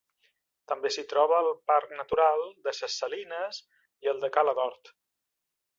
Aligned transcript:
També 0.71 0.91
s'hi 0.95 1.03
troba 1.11 1.37
el 1.41 1.49
parc 1.73 1.93
natural 1.99 2.41
de 2.69 2.75
ses 2.79 2.97
Salines 3.03 3.61
i 4.09 4.13
el 4.15 4.23
de 4.27 4.33
Cala 4.39 4.61
d'Hort. 4.61 4.97